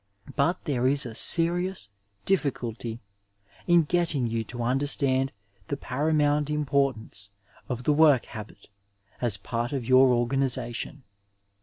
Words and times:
But 0.35 0.63
there 0.63 0.87
is 0.87 1.05
a 1.05 1.13
serious 1.13 1.89
difficulty 2.25 3.01
in 3.67 3.83
getting 3.83 4.25
you 4.25 4.43
to 4.45 4.63
understand 4.63 5.31
the 5.67 5.77
paramount 5.77 6.49
importance 6.49 7.29
of 7.69 7.83
the 7.83 7.93
work 7.93 8.25
habit 8.25 8.67
as 9.21 9.37
part 9.37 9.73
of 9.73 9.87
your 9.87 10.07
organization. 10.07 11.03